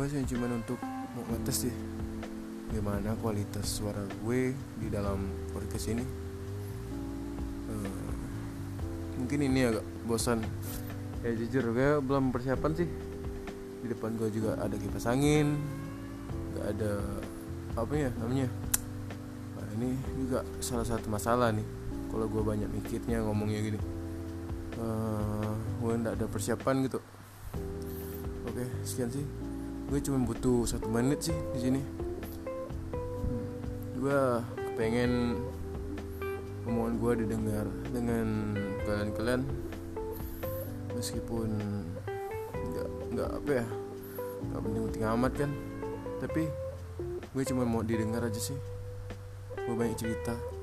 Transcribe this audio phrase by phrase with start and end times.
[0.00, 0.80] gue sih cuma untuk
[1.12, 1.74] mau ngetes sih
[2.70, 6.06] gimana kualitas suara gue di dalam podcast ini.
[7.66, 8.14] Uh,
[9.18, 10.38] mungkin ini agak bosan.
[11.26, 12.88] Ya jujur gue belum persiapan sih.
[13.82, 15.58] Di depan gue juga ada kipas angin
[16.54, 16.92] nggak ada
[17.74, 18.48] apa ya namanya.
[19.58, 21.66] Nah, ini juga salah satu masalah nih
[22.08, 23.80] kalau gue banyak mikirnya ngomongnya gini.
[24.78, 27.02] Uh, gue nggak ada persiapan gitu
[28.46, 29.26] oke sekian sih.
[29.90, 31.80] Gue cuma butuh satu menit sih di sini.
[32.94, 33.44] Hmm,
[33.98, 34.20] gue
[34.78, 35.42] pengen
[36.68, 38.54] omongan gue didengar dengan
[38.86, 39.42] kalian-kalian.
[40.94, 41.48] Meskipun
[42.54, 43.66] nggak nggak apa ya
[44.50, 45.50] nggak penting-penting amat kan.
[46.22, 46.42] Tapi
[47.34, 48.58] gue cuma mau didengar aja sih.
[49.66, 50.59] Gue banyak cerita